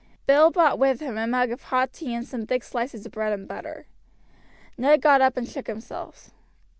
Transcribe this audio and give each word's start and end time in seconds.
Bill 0.25 0.49
brought 0.49 0.79
with 0.79 0.99
him 0.99 1.15
a 1.15 1.27
mug 1.27 1.51
of 1.51 1.61
hot 1.65 1.93
tea 1.93 2.11
and 2.15 2.25
some 2.27 2.47
thick 2.47 2.63
slices 2.63 3.05
of 3.05 3.11
bread 3.11 3.33
and 3.33 3.47
butter. 3.47 3.85
Ned 4.75 4.99
got 4.99 5.21
up 5.21 5.37
and 5.37 5.47
shook 5.47 5.67
himself. 5.67 6.31